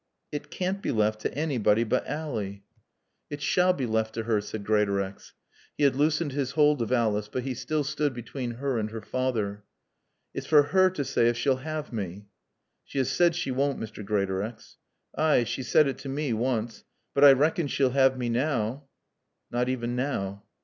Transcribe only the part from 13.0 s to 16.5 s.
said she won't, Mr. Greatorex." "Ay, she's said it to mae,